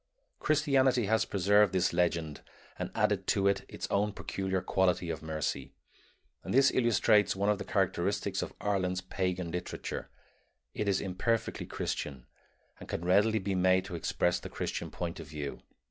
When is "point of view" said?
14.89-15.61